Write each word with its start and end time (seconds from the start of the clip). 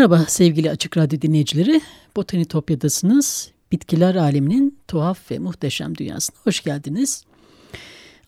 Merhaba 0.00 0.24
sevgili 0.28 0.70
Açık 0.70 0.96
Radyo 0.96 1.20
dinleyicileri. 1.20 1.80
Botanitopya'dasınız. 2.16 3.50
Bitkiler 3.72 4.14
aleminin 4.14 4.78
tuhaf 4.88 5.30
ve 5.30 5.38
muhteşem 5.38 5.98
dünyasına 5.98 6.36
hoş 6.44 6.62
geldiniz. 6.62 7.24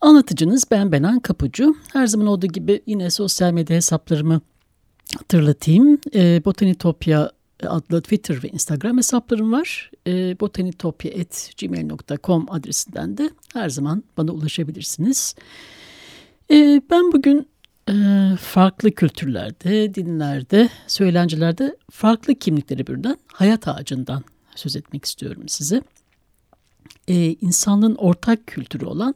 Anlatıcınız 0.00 0.64
ben 0.70 0.92
Benan 0.92 1.20
Kapucu. 1.20 1.76
Her 1.92 2.06
zaman 2.06 2.26
olduğu 2.26 2.46
gibi 2.46 2.82
yine 2.86 3.10
sosyal 3.10 3.52
medya 3.52 3.76
hesaplarımı 3.76 4.40
hatırlatayım. 5.18 5.98
E, 6.14 6.44
Botanitopya 6.44 7.30
adlı 7.62 8.02
Twitter 8.02 8.42
ve 8.42 8.48
Instagram 8.48 8.96
hesaplarım 8.96 9.52
var. 9.52 9.90
E, 10.06 10.40
botanitopya.gmail.com 10.40 12.46
adresinden 12.50 13.18
de 13.18 13.30
her 13.52 13.68
zaman 13.68 14.04
bana 14.16 14.32
ulaşabilirsiniz. 14.32 15.34
E, 16.50 16.82
ben 16.90 17.12
bugün 17.12 17.38
ee, 17.38 17.51
farklı 18.40 18.90
kültürlerde, 18.90 19.94
dinlerde, 19.94 20.68
söylencelerde 20.86 21.76
farklı 21.90 22.34
kimlikleri 22.34 22.86
birden 22.86 23.18
hayat 23.26 23.68
ağacından 23.68 24.24
söz 24.54 24.76
etmek 24.76 25.04
istiyorum 25.04 25.48
size. 25.48 25.82
Ee, 27.08 27.36
insanlığın 27.40 27.94
ortak 27.94 28.46
kültürü 28.46 28.84
olan 28.84 29.14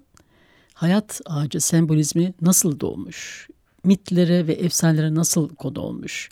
hayat 0.75 1.21
ağacı 1.27 1.61
sembolizmi 1.61 2.35
nasıl 2.41 2.81
doğmuş, 2.81 3.49
mitlere 3.85 4.47
ve 4.47 4.53
efsanelere 4.53 5.15
nasıl 5.15 5.49
konu 5.49 5.81
olmuş, 5.81 6.29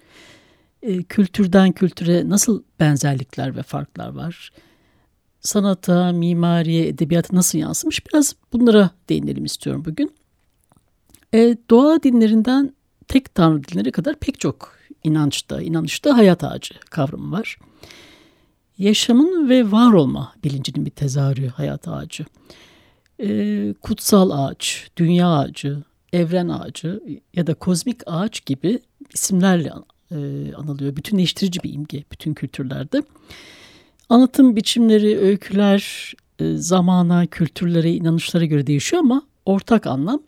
ee, 0.83 1.03
kültürden 1.03 1.73
kültüre 1.73 2.29
nasıl 2.29 2.63
benzerlikler 2.81 3.57
ve 3.57 3.63
farklar 3.63 4.09
var, 4.09 4.53
sanata, 5.41 6.13
mimariye, 6.13 6.89
edebiyata 6.89 7.37
nasıl 7.37 7.59
yansımış 7.59 8.07
biraz 8.07 8.35
bunlara 8.53 8.91
değinelim 9.09 9.45
istiyorum 9.45 9.85
bugün. 9.85 10.24
E, 11.35 11.57
doğa 11.71 12.03
dinlerinden 12.03 12.75
tek 13.09 13.35
tanrı 13.35 13.65
dinleri 13.65 13.93
kadar 13.93 14.15
pek 14.15 14.41
çok 14.41 14.79
inançta, 15.05 15.63
inanışta 15.63 16.17
hayat 16.17 16.45
ağacı 16.45 16.75
kavramı 16.91 17.33
var. 17.33 17.59
Yaşamın 18.79 19.49
ve 19.49 19.73
var 19.73 19.93
olma 19.93 20.33
bilincinin 20.45 20.87
bir 20.87 20.91
tezahürü 20.91 21.49
hayat 21.49 21.89
ağacı. 21.89 22.25
E, 23.21 23.75
kutsal 23.83 24.31
ağaç, 24.31 24.91
dünya 24.97 25.29
ağacı, 25.29 25.83
evren 26.13 26.49
ağacı 26.49 27.01
ya 27.35 27.47
da 27.47 27.55
kozmik 27.55 28.01
ağaç 28.07 28.47
gibi 28.47 28.79
isimlerle 29.15 29.73
e, 30.11 30.17
anılıyor. 30.55 30.97
Bütünleştirici 30.97 31.63
bir 31.63 31.73
imge 31.73 32.05
bütün 32.13 32.35
kültürlerde. 32.35 33.03
Anlatım 34.09 34.57
biçimleri, 34.57 35.19
öyküler 35.19 36.15
e, 36.39 36.57
zamana, 36.57 37.27
kültürlere, 37.27 37.93
inanışlara 37.93 38.45
göre 38.45 38.67
değişiyor 38.67 39.03
ama 39.03 39.23
ortak 39.47 39.87
anlam 39.87 40.23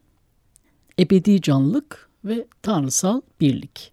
ebedi 0.99 1.41
canlılık 1.41 2.09
ve 2.25 2.47
tanrısal 2.63 3.21
birlik. 3.41 3.93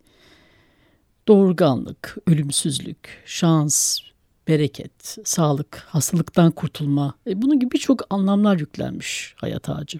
Doğurganlık, 1.27 2.17
ölümsüzlük, 2.27 3.23
şans, 3.25 3.99
bereket, 4.47 5.17
sağlık, 5.23 5.85
hastalıktan 5.87 6.51
kurtulma 6.51 7.13
e, 7.27 7.41
bunun 7.41 7.59
gibi 7.59 7.71
birçok 7.71 8.01
anlamlar 8.09 8.59
yüklenmiş 8.59 9.35
hayat 9.37 9.69
ağacı. 9.69 9.99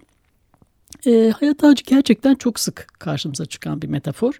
E, 1.06 1.34
hayat 1.40 1.64
ağacı 1.64 1.84
gerçekten 1.84 2.36
çok 2.36 2.60
sık 2.60 2.88
karşımıza 3.00 3.46
çıkan 3.46 3.82
bir 3.82 3.88
metafor 3.88 4.40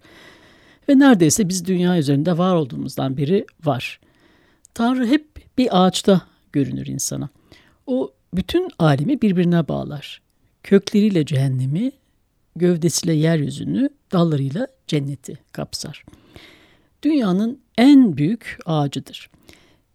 ve 0.90 1.00
neredeyse 1.00 1.50
biz 1.50 1.66
dünya 1.66 1.98
üzerinde 1.98 2.38
var 2.38 2.56
olduğumuzdan 2.56 3.18
beri 3.18 3.46
var. 3.64 4.00
Tanrı 4.74 5.06
hep 5.06 5.58
bir 5.58 5.86
ağaçta 5.86 6.22
görünür 6.52 6.88
insana. 6.88 7.30
O 7.88 8.12
bütün 8.34 8.70
alemi 8.80 9.22
birbirine 9.22 9.68
bağlar. 9.68 10.22
Kökleriyle 10.64 11.26
cehennemi, 11.26 11.92
gövdesiyle 12.56 13.14
yeryüzünü, 13.14 13.90
dallarıyla 14.12 14.68
cenneti 14.88 15.38
kapsar. 15.52 16.06
Dünyanın 17.04 17.62
en 17.78 18.18
büyük 18.18 18.58
ağacıdır. 18.66 19.30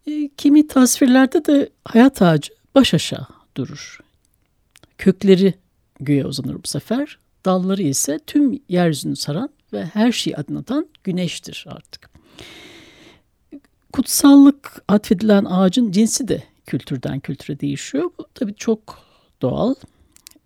E, 0.07 0.29
kimi 0.37 0.67
tasvirlerde 0.67 1.45
de 1.45 1.69
hayat 1.85 2.21
ağacı 2.21 2.53
baş 2.75 2.93
aşağı 2.93 3.27
durur. 3.57 3.99
Kökleri 4.97 5.53
göğe 5.99 6.25
uzanır 6.25 6.55
bu 6.63 6.67
sefer, 6.67 7.17
dalları 7.45 7.81
ise 7.81 8.19
tüm 8.27 8.61
yeryüzünü 8.69 9.15
saran 9.15 9.49
ve 9.73 9.85
her 9.85 10.11
şeyi 10.11 10.37
aydınlatan 10.37 10.87
güneştir 11.03 11.65
artık. 11.67 12.09
Kutsallık 13.93 14.83
atfedilen 14.87 15.45
ağacın 15.45 15.91
cinsi 15.91 16.27
de 16.27 16.43
kültürden 16.65 17.19
kültüre 17.19 17.59
değişiyor. 17.59 18.11
Bu 18.19 18.25
tabii 18.33 18.55
çok 18.55 18.99
doğal 19.41 19.75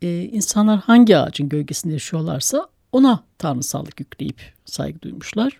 e, 0.03 0.23
insanlar 0.23 0.79
hangi 0.79 1.17
ağacın 1.17 1.49
gölgesinde 1.49 1.93
yaşıyorlarsa 1.93 2.67
ona 2.91 3.23
tanrısallık 3.37 3.99
yükleyip 3.99 4.53
saygı 4.65 5.01
duymuşlar. 5.01 5.59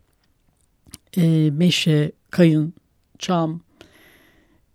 E, 1.18 1.52
meşe, 1.52 2.12
kayın, 2.30 2.74
çam, 3.20 3.62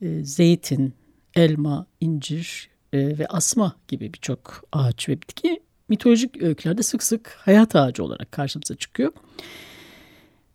e, 0.02 0.24
zeytin, 0.24 0.94
elma, 1.34 1.86
incir 2.00 2.68
e, 2.92 3.18
ve 3.18 3.26
asma 3.26 3.76
gibi 3.88 4.12
birçok 4.12 4.64
ağaç 4.72 5.08
ve 5.08 5.12
bitki 5.12 5.60
mitolojik 5.88 6.42
öykülerde 6.42 6.82
sık 6.82 7.02
sık 7.02 7.36
hayat 7.40 7.76
ağacı 7.76 8.04
olarak 8.04 8.32
karşımıza 8.32 8.74
çıkıyor. 8.74 9.12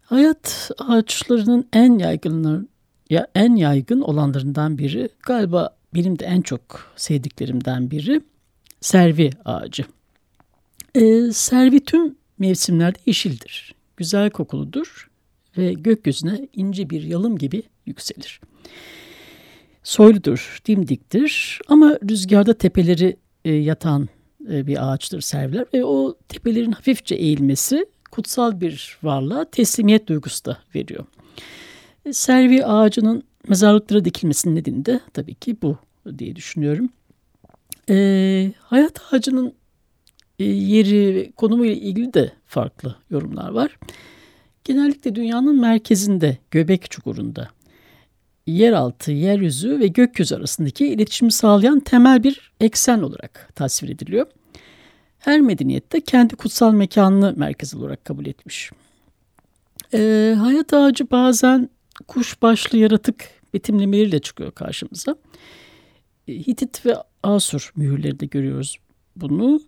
Hayat 0.01 0.71
ağaçlarının 0.77 1.67
en 1.73 1.97
yaygınlar 1.97 2.61
ya 3.09 3.27
en 3.35 3.55
yaygın 3.55 4.01
olanlarından 4.01 4.77
biri 4.77 5.09
galiba 5.23 5.75
benim 5.95 6.19
de 6.19 6.25
en 6.25 6.41
çok 6.41 6.93
sevdiklerimden 6.95 7.91
biri 7.91 8.21
servi 8.83 9.29
ağacı. 9.45 9.83
E, 10.95 11.31
servi 11.31 11.79
tüm 11.79 12.15
mevsimlerde 12.39 12.97
yeşildir. 13.05 13.75
Güzel 13.97 14.29
kokuludur 14.29 15.09
ve 15.57 15.73
gökyüzüne 15.73 16.47
ince 16.53 16.89
bir 16.89 17.03
yalım 17.03 17.37
gibi 17.37 17.63
yükselir. 17.85 18.41
Soyludur, 19.83 20.61
dimdiktir 20.67 21.59
ama 21.67 21.97
rüzgarda 22.09 22.53
tepeleri 22.53 23.17
e, 23.45 23.51
yatan 23.51 24.09
e, 24.51 24.67
bir 24.67 24.91
ağaçtır 24.91 25.21
serviler 25.21 25.65
ve 25.73 25.85
o 25.85 26.17
tepelerin 26.27 26.71
hafifçe 26.71 27.15
eğilmesi 27.15 27.85
kutsal 28.11 28.61
bir 28.61 28.97
varlığa 29.03 29.45
teslimiyet 29.45 30.07
duygusu 30.07 30.45
da 30.45 30.57
veriyor. 30.75 31.05
E, 32.05 32.13
servi 32.13 32.65
ağacının 32.65 33.23
mezarlıklara 33.47 34.05
dikilmesinin 34.05 34.55
nedeni 34.55 34.85
de 34.85 34.99
tabii 35.13 35.35
ki 35.35 35.57
bu 35.61 35.77
diye 36.17 36.35
düşünüyorum. 36.35 36.89
E, 37.89 38.51
hayat 38.59 39.13
ağacının 39.13 39.53
e, 40.39 40.43
yeri 40.45 41.31
konumu 41.35 41.65
ile 41.65 41.75
ilgili 41.75 42.13
de 42.13 42.31
farklı 42.45 42.95
yorumlar 43.09 43.49
var. 43.49 43.77
Genellikle 44.63 45.15
dünyanın 45.15 45.61
merkezinde, 45.61 46.37
göbek 46.51 46.91
çukurunda, 46.91 47.49
yeraltı, 48.47 49.11
yeryüzü 49.11 49.79
ve 49.79 49.87
gökyüzü 49.87 50.35
arasındaki 50.35 50.87
iletişimi 50.87 51.31
sağlayan 51.31 51.79
temel 51.79 52.23
bir 52.23 52.51
eksen 52.59 52.99
olarak 52.99 53.49
tasvir 53.55 53.89
ediliyor. 53.89 54.27
Her 55.19 55.41
medeniyette 55.41 56.01
kendi 56.01 56.35
kutsal 56.35 56.73
mekanını 56.73 57.33
merkez 57.37 57.75
olarak 57.75 58.05
kabul 58.05 58.25
etmiş. 58.25 58.71
Ee, 59.93 60.35
hayat 60.39 60.73
ağacı 60.73 61.11
bazen 61.11 61.69
kuş 62.07 62.41
başlı 62.41 62.77
yaratık 62.77 63.29
betimlemeleriyle 63.53 64.19
çıkıyor 64.19 64.51
karşımıza. 64.51 65.15
Hitit 66.27 66.85
ve 66.85 66.95
Asur 67.23 67.71
mühürlerinde 67.75 68.25
görüyoruz 68.25 68.77
bunu. 69.15 69.61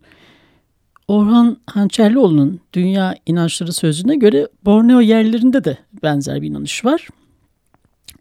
Orhan 1.08 1.58
Hançerlioğlu'nun 1.68 2.60
Dünya 2.74 3.16
İnançları 3.26 3.74
Sözlüğü'ne 3.74 4.16
göre 4.16 4.48
Borneo 4.66 5.02
yerlerinde 5.02 5.64
de 5.64 5.78
benzer 6.04 6.42
bir 6.42 6.48
inanış 6.48 6.86
var. 6.86 7.08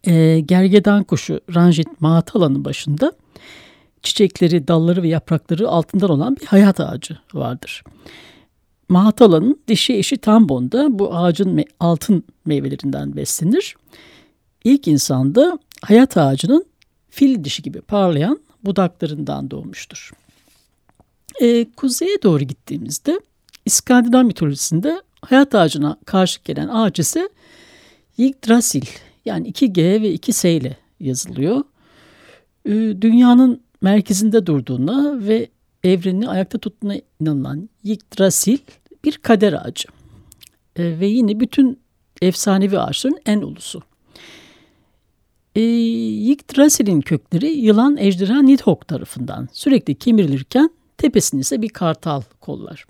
E, 0.04 0.40
gergedan 0.40 1.04
kuşu 1.04 1.40
Ranjit 1.54 2.00
Mahatalan'ın 2.00 2.64
başında 2.64 3.12
çiçekleri, 4.02 4.68
dalları 4.68 5.02
ve 5.02 5.08
yaprakları 5.08 5.68
altından 5.68 6.10
olan 6.10 6.36
bir 6.36 6.46
hayat 6.46 6.80
ağacı 6.80 7.18
vardır. 7.34 7.84
Mahatalan'ın 8.88 9.60
dişi 9.68 9.94
eşi 9.94 10.16
Tambon 10.16 10.72
da 10.72 10.98
bu 10.98 11.16
ağacın 11.16 11.50
me 11.50 11.64
altın 11.80 12.24
meyvelerinden 12.44 13.16
beslenir. 13.16 13.76
ilk 14.64 14.88
insanda 14.88 15.58
hayat 15.82 16.16
ağacının 16.16 16.64
fil 17.14 17.44
dişi 17.44 17.62
gibi 17.62 17.80
parlayan 17.80 18.40
budaklarından 18.64 19.50
doğmuştur. 19.50 20.10
E, 21.40 21.70
kuzeye 21.76 22.22
doğru 22.22 22.44
gittiğimizde 22.44 23.20
İskandinav 23.64 24.24
mitolojisinde 24.24 25.02
hayat 25.20 25.54
ağacına 25.54 25.96
karşı 26.04 26.40
gelen 26.44 26.68
ağaç 26.68 26.98
ise 26.98 27.28
Yggdrasil 28.18 28.84
yani 29.24 29.50
2G 29.50 30.02
ve 30.02 30.14
2S 30.14 30.48
ile 30.48 30.76
yazılıyor. 31.00 31.64
E, 32.66 32.72
dünyanın 33.00 33.60
merkezinde 33.82 34.46
durduğuna 34.46 35.26
ve 35.26 35.48
evrenini 35.84 36.28
ayakta 36.28 36.58
tuttuğuna 36.58 36.94
inanılan 37.20 37.68
Yggdrasil 37.84 38.58
bir 39.04 39.18
kader 39.18 39.52
ağacı. 39.52 39.88
E, 40.76 41.00
ve 41.00 41.06
yine 41.06 41.40
bütün 41.40 41.80
efsanevi 42.22 42.78
ağaçların 42.78 43.18
en 43.26 43.40
ulusu. 43.40 43.82
Yggdrasil'in 46.34 47.00
kökleri 47.00 47.46
yılan 47.46 47.96
ejderha 47.96 48.42
Nidhogg 48.42 48.88
tarafından 48.88 49.48
sürekli 49.52 49.94
kemirilirken 49.94 50.70
tepesinde 50.98 51.40
ise 51.40 51.62
bir 51.62 51.68
kartal 51.68 52.22
kollar. 52.40 52.84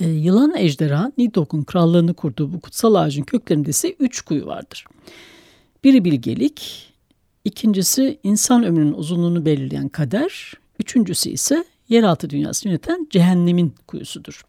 E, 0.00 0.08
yılan 0.08 0.54
ejderha 0.56 1.12
Nidhogg'un 1.18 1.62
krallığını 1.62 2.14
kurduğu 2.14 2.52
bu 2.52 2.60
kutsal 2.60 2.94
ağacın 2.94 3.22
köklerinde 3.22 3.70
ise 3.70 3.96
üç 3.98 4.20
kuyu 4.20 4.46
vardır. 4.46 4.84
Biri 5.84 6.04
bilgelik, 6.04 6.92
ikincisi 7.44 8.18
insan 8.22 8.64
ömrünün 8.64 8.92
uzunluğunu 8.92 9.44
belirleyen 9.44 9.88
kader, 9.88 10.52
üçüncüsü 10.78 11.30
ise 11.30 11.64
yeraltı 11.88 12.30
dünyasını 12.30 12.72
yöneten 12.72 13.06
cehennemin 13.10 13.74
kuyusudur. 13.86 14.44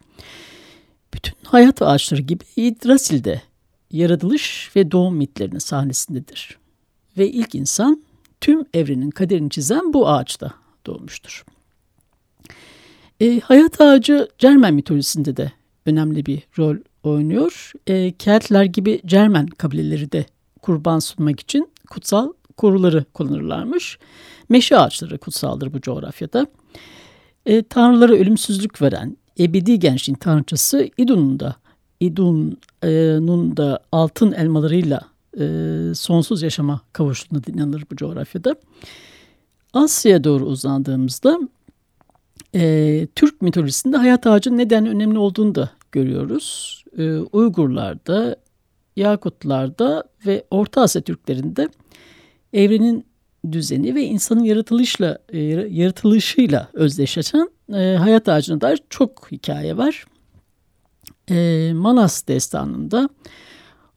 Bütün 1.14 1.34
hayat 1.42 1.82
ağaçları 1.82 2.22
gibi 2.22 2.44
Yggdrasil 2.56 3.24
de 3.24 3.42
yaratılış 3.90 4.70
ve 4.76 4.90
doğum 4.90 5.16
mitlerinin 5.16 5.58
sahnesindedir. 5.58 6.58
Ve 7.18 7.30
ilk 7.30 7.54
insan 7.54 8.02
tüm 8.40 8.64
evrenin 8.74 9.10
kaderini 9.10 9.50
çizen 9.50 9.92
bu 9.92 10.08
ağaçta 10.08 10.52
doğmuştur. 10.86 11.44
E, 13.20 13.40
hayat 13.40 13.80
ağacı 13.80 14.28
Cermen 14.38 14.74
mitolojisinde 14.74 15.36
de 15.36 15.52
önemli 15.86 16.26
bir 16.26 16.42
rol 16.58 16.76
oynuyor. 17.02 17.72
E, 17.86 18.12
Keltler 18.12 18.64
gibi 18.64 19.00
Cermen 19.06 19.46
kabileleri 19.46 20.12
de 20.12 20.26
kurban 20.62 20.98
sunmak 20.98 21.40
için 21.40 21.70
kutsal 21.90 22.32
koruları 22.56 23.04
kullanırlarmış. 23.14 23.98
Meşe 24.48 24.78
ağaçları 24.78 25.18
kutsaldır 25.18 25.72
bu 25.72 25.80
coğrafyada. 25.80 26.46
E, 27.46 27.62
tanrılara 27.62 28.12
ölümsüzlük 28.12 28.82
veren 28.82 29.16
ebedi 29.40 29.78
gençliğin 29.78 30.18
tanrıçası 30.18 30.88
İdun'un 30.98 31.40
da 31.40 31.56
İdun'un 32.00 33.56
da 33.56 33.80
altın 33.92 34.32
elmalarıyla 34.32 35.00
e, 35.40 35.94
sonsuz 35.94 36.42
yaşama 36.42 36.80
kavuştuğuna 36.92 37.40
inanılır 37.46 37.84
bu 37.90 37.96
coğrafyada. 37.96 38.56
Asya'ya 39.72 40.24
doğru 40.24 40.44
uzandığımızda 40.44 41.38
e, 42.54 43.06
Türk 43.14 43.42
mitolojisinde 43.42 43.96
hayat 43.96 44.26
ağacının 44.26 44.58
neden 44.58 44.86
önemli 44.86 45.18
olduğunu 45.18 45.54
da 45.54 45.70
görüyoruz. 45.92 46.84
E, 46.98 47.16
Uygurlarda, 47.16 48.36
Yakutlarda 48.96 50.04
ve 50.26 50.44
Orta 50.50 50.82
Asya 50.82 51.02
Türklerinde 51.02 51.68
evrenin 52.52 53.06
düzeni 53.52 53.94
ve 53.94 54.02
insanın 54.02 54.44
yaratılışla 54.44 55.18
e, 55.28 55.38
yaratılışıyla 55.70 56.68
özdeşleşen 56.72 57.50
e, 57.74 57.96
hayat 57.96 58.28
ağacına 58.28 58.60
dair 58.60 58.80
çok 58.90 59.28
hikaye 59.32 59.76
var. 59.76 60.06
E, 61.30 61.72
Manas 61.74 62.28
destanında, 62.28 63.08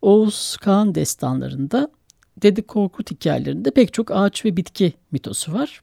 Oğuz 0.02 0.58
Kağan 0.58 0.96
destanlarında, 0.96 1.92
Dede 2.42 2.62
Korkut 2.62 3.12
hikayelerinde 3.12 3.72
pek 3.72 3.94
çok 3.94 4.12
ağaç 4.12 4.46
ve 4.46 4.58
bitki 4.58 4.94
mitosu 5.12 5.54
var. 5.54 5.82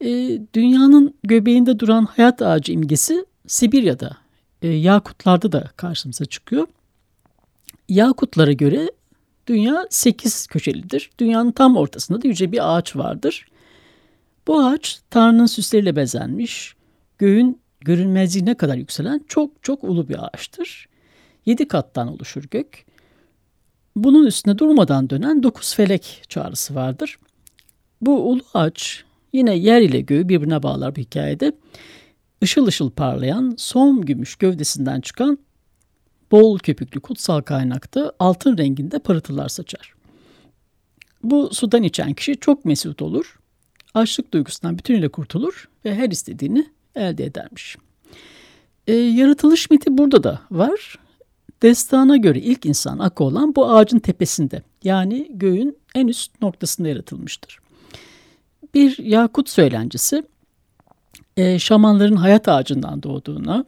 E, 0.00 0.40
dünyanın 0.54 1.14
göbeğinde 1.24 1.78
duran 1.78 2.04
hayat 2.04 2.42
ağacı 2.42 2.72
imgesi 2.72 3.26
Sibirya'da, 3.46 4.16
e, 4.62 4.68
Yakutlarda 4.68 5.52
da 5.52 5.70
karşımıza 5.76 6.24
çıkıyor. 6.24 6.66
Yakutlara 7.88 8.52
göre 8.52 8.90
dünya 9.46 9.86
sekiz 9.90 10.46
köşelidir. 10.46 11.10
Dünyanın 11.18 11.52
tam 11.52 11.76
ortasında 11.76 12.22
da 12.22 12.28
yüce 12.28 12.52
bir 12.52 12.76
ağaç 12.76 12.96
vardır. 12.96 13.46
Bu 14.46 14.64
ağaç 14.64 15.00
Tanrı'nın 15.10 15.46
süsleriyle 15.46 15.96
bezenmiş, 15.96 16.74
göğün 17.18 17.60
görünmezliğine 17.80 18.54
kadar 18.54 18.76
yükselen 18.76 19.24
çok 19.28 19.62
çok 19.62 19.84
ulu 19.84 20.08
bir 20.08 20.26
ağaçtır. 20.26 20.88
Yedi 21.46 21.68
kattan 21.68 22.08
oluşur 22.08 22.44
gök. 22.50 22.84
Bunun 23.96 24.26
üstüne 24.26 24.58
durmadan 24.58 25.10
dönen 25.10 25.42
dokuz 25.42 25.74
felek 25.74 26.22
çağrısı 26.28 26.74
vardır. 26.74 27.18
Bu 28.00 28.30
ulu 28.30 28.42
ağaç 28.54 29.04
yine 29.32 29.56
yer 29.56 29.80
ile 29.80 30.00
göğü 30.00 30.28
birbirine 30.28 30.62
bağlar 30.62 30.96
bu 30.96 31.00
hikayede. 31.00 31.52
Işıl 32.40 32.66
ışıl 32.66 32.90
parlayan 32.90 33.54
som 33.58 34.02
gümüş 34.02 34.36
gövdesinden 34.36 35.00
çıkan 35.00 35.38
bol 36.30 36.58
köpüklü 36.58 37.00
kutsal 37.00 37.40
kaynakta 37.40 38.12
altın 38.18 38.58
renginde 38.58 38.98
parıltılar 38.98 39.48
saçar. 39.48 39.94
Bu 41.22 41.54
sudan 41.54 41.82
içen 41.82 42.14
kişi 42.14 42.36
çok 42.40 42.64
mesut 42.64 43.02
olur, 43.02 43.38
açlık 43.94 44.34
duygusundan 44.34 44.78
bütünüyle 44.78 45.08
kurtulur 45.08 45.68
ve 45.84 45.94
her 45.94 46.10
istediğini 46.10 46.66
elde 46.94 47.24
edermiş. 47.24 47.76
E, 48.86 48.94
yaratılış 48.94 49.70
miti 49.70 49.98
burada 49.98 50.24
da 50.24 50.40
var. 50.50 50.98
Destana 51.62 52.16
göre 52.16 52.38
ilk 52.38 52.66
insan 52.66 52.98
akı 52.98 53.24
olan 53.24 53.54
bu 53.54 53.70
ağacın 53.70 53.98
tepesinde 53.98 54.62
yani 54.84 55.28
göğün 55.30 55.78
en 55.94 56.06
üst 56.06 56.42
noktasında 56.42 56.88
yaratılmıştır. 56.88 57.58
Bir 58.74 58.98
Yakut 58.98 59.48
söylencesi 59.48 60.22
e, 61.36 61.58
şamanların 61.58 62.16
hayat 62.16 62.48
ağacından 62.48 63.02
doğduğuna, 63.02 63.64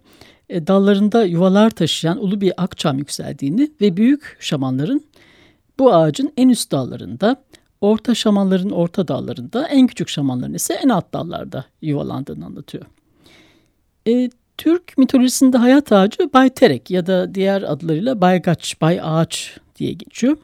e, 0.48 0.66
dallarında 0.66 1.24
yuvalar 1.24 1.70
taşıyan 1.70 2.24
ulu 2.24 2.40
bir 2.40 2.52
akçam 2.56 2.98
yükseldiğini 2.98 3.70
ve 3.80 3.96
büyük 3.96 4.36
şamanların 4.40 5.04
bu 5.78 5.94
ağacın 5.94 6.32
en 6.36 6.48
üst 6.48 6.72
dallarında, 6.72 7.42
orta 7.80 8.14
şamanların 8.14 8.70
orta 8.70 9.08
dallarında, 9.08 9.68
en 9.68 9.86
küçük 9.86 10.08
şamanların 10.08 10.54
ise 10.54 10.74
en 10.74 10.88
alt 10.88 11.12
dallarda 11.12 11.64
yuvalandığını 11.82 12.46
anlatıyor. 12.46 12.84
E, 14.08 14.30
Türk 14.58 14.98
mitolojisinde 14.98 15.56
hayat 15.58 15.92
ağacı 15.92 16.32
Bayterek 16.32 16.90
ya 16.90 17.06
da 17.06 17.34
diğer 17.34 17.62
adlarıyla 17.62 18.20
Baygaç, 18.20 18.80
Bay 18.80 19.00
Ağaç 19.02 19.58
diye 19.76 19.92
geçiyor. 19.92 20.36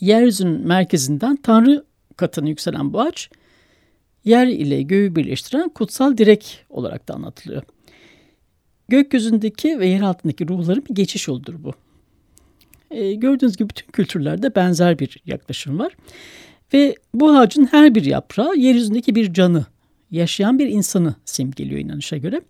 Yeryüzünün 0.00 0.66
merkezinden 0.66 1.36
Tanrı 1.36 1.84
katına 2.16 2.48
yükselen 2.48 2.92
bu 2.92 3.00
ağaç, 3.00 3.30
yer 4.24 4.46
ile 4.46 4.82
göğü 4.82 5.16
birleştiren 5.16 5.68
kutsal 5.68 6.16
direk 6.16 6.64
olarak 6.70 7.08
da 7.08 7.14
anlatılıyor. 7.14 7.62
Gökyüzündeki 8.88 9.78
ve 9.78 9.86
yer 9.86 10.00
altındaki 10.00 10.48
ruhların 10.48 10.84
bir 10.90 10.94
geçiş 10.94 11.28
yoludur 11.28 11.54
bu. 11.58 11.72
E, 12.90 13.14
gördüğünüz 13.14 13.56
gibi 13.56 13.68
bütün 13.68 13.92
kültürlerde 13.92 14.54
benzer 14.54 14.98
bir 14.98 15.16
yaklaşım 15.26 15.78
var. 15.78 15.96
Ve 16.74 16.94
bu 17.14 17.30
ağacın 17.30 17.64
her 17.64 17.94
bir 17.94 18.04
yaprağı 18.04 18.56
yeryüzündeki 18.56 19.14
bir 19.14 19.32
canı, 19.32 19.66
yaşayan 20.12 20.58
bir 20.58 20.66
insanı 20.66 21.14
simgeliyor 21.24 21.80
inanışa 21.80 22.16
göre. 22.16 22.40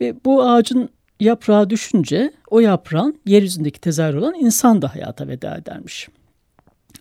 Ve 0.00 0.14
bu 0.24 0.42
ağacın 0.42 0.88
yaprağı 1.20 1.70
düşünce 1.70 2.32
o 2.50 2.60
yaprağın 2.60 3.20
yeryüzündeki 3.26 3.80
tezahür 3.80 4.14
olan 4.14 4.34
insan 4.34 4.82
da 4.82 4.94
hayata 4.94 5.28
veda 5.28 5.56
edermiş. 5.56 6.08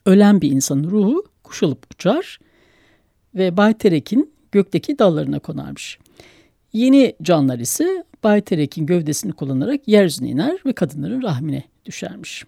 Ölen 0.06 0.42
bir 0.42 0.52
insanın 0.52 0.92
ruhu 0.92 1.24
kuşalıp 1.44 1.86
uçar 1.94 2.40
ve 3.36 3.58
Bayterek'in 3.58 4.34
gökteki 4.52 5.00
dallarına 5.00 5.40
konarmış. 5.40 6.00
Yeni 6.74 7.16
canlar 7.22 7.60
ise 7.60 8.04
Bayterek'in 8.24 8.86
gövdesini 8.86 9.32
kullanarak 9.32 9.88
yeryüzüne 9.88 10.30
iner 10.30 10.58
ve 10.66 10.74
kadınların 10.74 11.22
rahmine 11.22 11.64
düşermiş. 11.86 12.46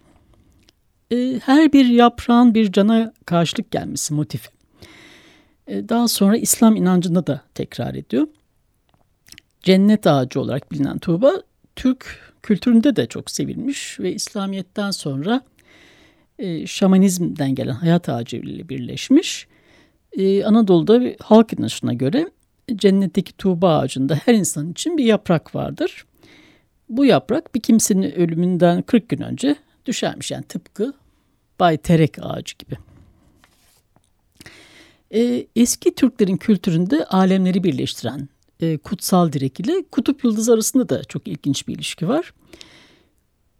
E, 1.12 1.40
her 1.44 1.72
bir 1.72 1.86
yaprağın 1.86 2.54
bir 2.54 2.72
cana 2.72 3.12
karşılık 3.26 3.70
gelmesi 3.70 4.14
motifi. 4.14 4.55
E, 5.66 5.88
daha 5.88 6.08
sonra 6.08 6.36
İslam 6.36 6.76
inancında 6.76 7.26
da 7.26 7.40
tekrar 7.54 7.94
ediyor. 7.94 8.26
Cennet 9.62 10.06
ağacı 10.06 10.40
olarak 10.40 10.72
bilinen 10.72 10.98
tuğba 10.98 11.32
Türk 11.76 12.32
kültüründe 12.42 12.96
de 12.96 13.06
çok 13.06 13.30
sevilmiş 13.30 14.00
ve 14.00 14.12
İslamiyet'ten 14.12 14.90
sonra 14.90 15.42
e, 16.38 16.66
şamanizmden 16.66 17.54
gelen 17.54 17.74
hayat 17.74 18.08
ağacı 18.08 18.36
ile 18.36 18.68
birleşmiş. 18.68 19.46
E, 20.12 20.44
Anadolu'da 20.44 21.02
halk 21.20 21.52
inanışına 21.52 21.92
göre 21.92 22.30
cennetteki 22.76 23.32
tuğba 23.32 23.78
ağacında 23.78 24.14
her 24.14 24.34
insan 24.34 24.70
için 24.70 24.98
bir 24.98 25.04
yaprak 25.04 25.54
vardır. 25.54 26.06
Bu 26.88 27.04
yaprak 27.04 27.54
bir 27.54 27.60
kimsenin 27.60 28.12
ölümünden 28.12 28.82
40 28.82 29.08
gün 29.08 29.20
önce 29.20 29.56
düşermiş. 29.86 30.30
Yani 30.30 30.44
tıpkı 30.44 30.92
Bay 31.60 31.76
Terek 31.76 32.16
ağacı 32.20 32.54
gibi. 32.58 32.76
Ee, 35.16 35.46
eski 35.56 35.94
Türklerin 35.94 36.36
kültüründe 36.36 37.04
alemleri 37.04 37.64
birleştiren 37.64 38.28
e, 38.60 38.78
kutsal 38.78 39.32
direk 39.32 39.60
ile 39.60 39.84
kutup 39.90 40.24
yıldızı 40.24 40.52
arasında 40.52 40.88
da 40.88 41.04
çok 41.04 41.28
ilginç 41.28 41.68
bir 41.68 41.74
ilişki 41.74 42.08
var. 42.08 42.34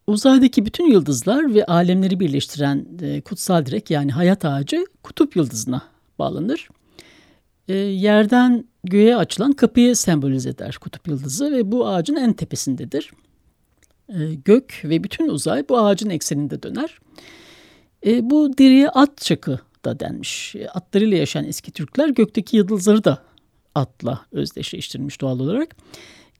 uzaydaki 0.07 0.67
bütün 0.67 0.91
yıldızlar 0.91 1.55
ve 1.55 1.65
alemleri 1.65 2.21
birleştiren 2.21 2.87
e, 3.03 3.21
kutsal 3.21 3.67
direk 3.67 3.91
yani 3.91 4.13
hayat 4.13 4.45
ağacı 4.45 4.87
kutup 5.03 5.37
yıldızına 5.37 5.83
bağlanır. 6.19 6.69
E, 7.69 7.75
yerden 7.77 8.65
göğe 8.85 9.17
açılan 9.17 9.53
kapıyı 9.53 9.97
sembolize 9.97 10.51
eder 10.51 10.77
kutup 10.81 11.09
yıldızı 11.09 11.53
ve 11.53 11.73
bu 11.73 11.89
ağacın 11.89 12.17
en 12.17 12.33
tepesindedir. 12.33 13.11
E, 14.09 14.35
gök 14.45 14.81
ve 14.85 15.05
bütün 15.05 15.29
uzay 15.29 15.69
bu 15.69 15.79
ağacın 15.79 16.11
ekseninde 16.11 16.63
döner. 16.63 16.99
E, 18.07 18.31
bu 18.31 18.59
diriye 18.59 18.89
at 18.89 19.19
çakı 19.19 19.61
da 19.87 20.01
denmiş. 20.01 20.55
E, 20.57 20.69
atlarıyla 20.69 21.17
yaşayan 21.17 21.45
eski 21.45 21.71
Türkler 21.71 22.09
gökteki 22.09 22.57
yıldızları 22.57 23.05
da 23.05 23.23
atla 23.75 24.21
özdeşleştirmiş 24.33 25.21
doğal 25.21 25.41
olarak. 25.41 25.77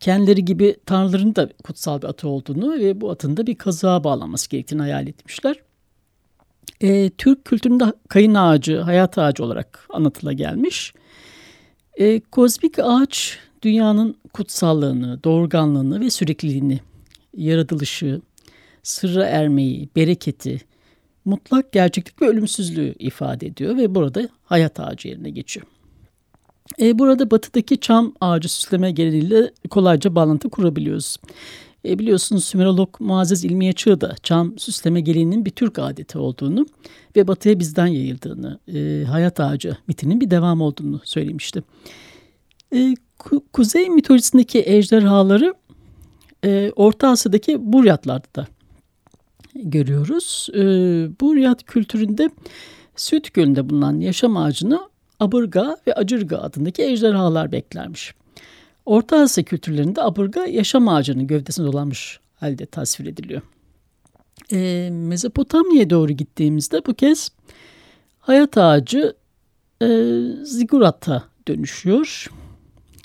Kendileri 0.01 0.45
gibi 0.45 0.77
tanrıların 0.87 1.37
da 1.37 1.49
kutsal 1.65 2.03
bir 2.03 2.07
atı 2.07 2.29
olduğunu 2.29 2.79
ve 2.79 3.01
bu 3.01 3.11
atın 3.11 3.37
da 3.37 3.47
bir 3.47 3.55
kazığa 3.55 4.05
bağlanması 4.05 4.51
gerektiğini 4.51 4.81
hayal 4.81 5.09
etmişler. 5.09 5.57
E, 6.81 7.11
Türk 7.11 7.45
kültüründe 7.45 7.85
kayın 8.09 8.35
ağacı, 8.35 8.81
hayat 8.81 9.19
ağacı 9.19 9.45
olarak 9.45 9.87
anlatıla 9.91 10.33
gelmiş. 10.33 10.93
E, 11.95 12.21
kozmik 12.21 12.79
ağaç 12.79 13.39
dünyanın 13.63 14.17
kutsallığını, 14.33 15.25
doğurganlığını 15.25 16.01
ve 16.01 16.11
sürekliliğini, 16.11 16.81
yaratılışı, 17.37 18.21
sırra 18.83 19.27
ermeyi, 19.27 19.89
bereketi, 19.97 20.61
mutlak 21.27 21.73
gerçeklik 21.73 22.23
ve 22.23 22.27
ölümsüzlüğü 22.27 22.95
ifade 22.99 23.47
ediyor 23.47 23.77
ve 23.77 23.95
burada 23.95 24.29
hayat 24.45 24.81
ağacı 24.81 25.09
yerine 25.09 25.31
geçiyor. 25.31 25.67
E, 26.81 26.99
burada 26.99 27.31
batıdaki 27.31 27.81
çam 27.81 28.15
ağacı 28.21 28.49
süsleme 28.49 28.91
geleneğiyle 28.91 29.51
kolayca 29.71 30.15
bağlantı 30.15 30.51
kurabiliyoruz. 30.51 31.17
E, 31.85 31.99
biliyorsunuz 31.99 32.45
Sümerolog 32.45 33.01
Muazzez 33.01 33.45
İlmiye 33.45 33.73
Çığ 33.73 34.01
da 34.01 34.15
çam 34.23 34.59
süsleme 34.59 35.01
geleneğinin 35.01 35.45
bir 35.45 35.51
Türk 35.51 35.79
adeti 35.79 36.19
olduğunu 36.19 36.67
ve 37.17 37.29
batıya 37.29 37.59
bizden 37.59 37.87
yayıldığını, 37.87 38.59
e, 38.75 39.05
hayat 39.05 39.41
ağacı 39.41 39.77
mitinin 39.89 40.21
bir 40.21 40.31
devam 40.31 40.61
olduğunu 40.61 41.01
söylemişti. 41.05 41.63
E, 42.75 42.95
ku 43.19 43.45
Kuzey 43.53 43.91
mitolojisindeki 43.91 44.63
ejderhaları 44.67 45.55
e, 46.45 46.73
Orta 46.77 47.09
Asya'daki 47.09 47.73
Buryatlarda 47.73 48.27
da 48.37 48.47
görüyoruz. 49.63 50.49
E, 50.55 50.61
Buryat 51.21 51.65
kültüründe 51.65 52.31
Süt 52.97 53.35
Gölü'nde 53.35 53.71
bulunan 53.71 54.01
yaşam 54.01 54.37
ağacını 54.37 54.81
Abırga 55.21 55.77
ve 55.87 55.95
Acırga 55.95 56.39
adındaki 56.39 56.83
ejderhalar 56.83 57.53
beklermiş. 57.53 58.15
Orta 58.87 59.17
Asya 59.17 59.45
kültürlerinde 59.45 60.03
abırga 60.03 60.47
yaşam 60.47 60.89
ağacının 60.89 61.27
gövdesine 61.27 61.67
dolanmış 61.67 62.21
halde 62.35 62.67
tasvir 62.67 63.07
ediliyor. 63.07 63.43
E, 64.53 64.89
Mezopotamya'ya 64.93 65.91
doğru 65.91 66.13
gittiğimizde 66.13 66.87
bu 66.87 66.95
kez 66.95 67.31
hayat 68.19 68.59
ağacı 68.59 69.15
e, 69.83 69.87
zigurata 70.43 71.25
dönüşüyor. 71.49 72.31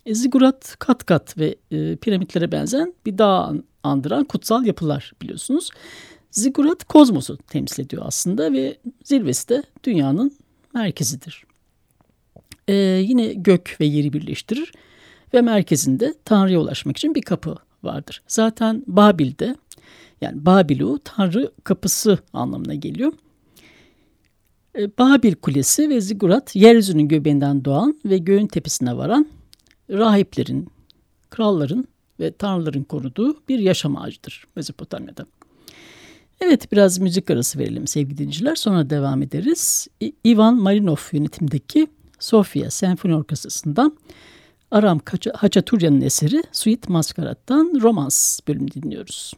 E, 0.06 0.16
zigurat 0.16 0.76
kat 0.80 1.06
kat 1.06 1.38
ve 1.38 1.56
e, 1.72 1.96
piramitlere 1.96 2.52
benzeyen 2.52 2.94
bir 3.06 3.18
dağ 3.18 3.54
andıran 3.84 4.24
kutsal 4.24 4.66
yapılar 4.66 5.12
biliyorsunuz. 5.22 5.70
Zigurat 6.32 6.84
kozmosu 6.84 7.38
temsil 7.38 7.84
ediyor 7.84 8.04
aslında 8.06 8.54
ve 8.54 8.78
zirvesi 9.04 9.50
de 9.50 9.64
dünyanın 9.84 10.38
merkezidir. 10.74 11.44
Ee, 12.68 12.74
yine 13.04 13.34
gök 13.34 13.78
ve 13.80 13.86
yeri 13.86 14.14
birleştirir 14.14 14.72
ve 15.34 15.42
merkezinde 15.42 16.14
Tanrı'ya 16.26 16.60
ulaşmak 16.60 16.98
için 16.98 17.16
bir 17.16 17.22
kapı 17.22 17.56
vardır. 17.84 18.22
Zaten 18.28 18.84
Babil'de 18.88 19.56
yani 20.22 20.46
Babilu 20.46 21.00
Tanrı 21.04 21.52
kapısı 21.64 22.18
anlamına 22.34 22.74
geliyor. 22.74 23.14
Ee, 24.78 24.98
Babil 24.98 25.36
Kulesi 25.36 25.90
ve 25.90 26.02
Zigurat 26.02 26.56
yeryüzünün 26.56 27.08
göbeğinden 27.08 27.66
doğan 27.66 28.00
ve 28.06 28.18
göğün 28.18 28.48
tepesine 28.48 28.98
varan 28.98 29.28
rahiplerin, 29.90 30.68
kralların 31.30 31.88
ve 32.20 32.32
tanrıların 32.32 32.84
koruduğu 32.84 33.38
bir 33.50 33.60
yaşam 33.60 33.98
ağacıdır 33.98 34.48
Mezopotamya'da. 34.56 35.26
Evet 36.42 36.72
biraz 36.72 37.00
müzik 37.00 37.32
arası 37.32 37.60
verelim 37.60 37.88
sevgili 37.88 38.18
dinleyiciler 38.18 38.56
sonra 38.56 38.90
devam 38.90 39.22
ederiz. 39.22 39.88
Ivan 40.26 40.56
Marinov 40.56 40.98
yönetimdeki 41.12 41.88
Sofia 42.20 42.70
Senfoni 42.70 43.16
Orkestrası'ndan 43.16 43.98
Aram 44.72 45.00
Haçaturya'nın 45.34 46.02
eseri 46.02 46.44
Suite 46.52 46.94
Maskarat'tan 46.94 47.80
Romans 47.82 48.40
bölümü 48.48 48.72
dinliyoruz. 48.72 49.34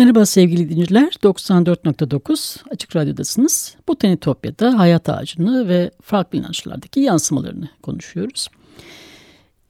Merhaba 0.00 0.26
sevgili 0.26 0.70
dinleyiciler. 0.70 1.12
94.9 1.22 2.56
Açık 2.70 2.96
Radyo'dasınız. 2.96 3.76
Botanitopya'da 3.88 4.78
hayat 4.78 5.08
ağacını 5.08 5.68
ve 5.68 5.90
farklı 6.02 6.38
inançlardaki 6.38 7.00
yansımalarını 7.00 7.68
konuşuyoruz. 7.82 8.48